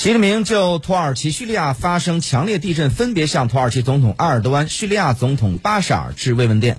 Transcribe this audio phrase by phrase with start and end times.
[0.00, 6.78] 习近平就土耳其、叙利亚发生强烈地震，分别向土耳其总统埃尔多安、叙利亚总统巴沙尔致慰问电。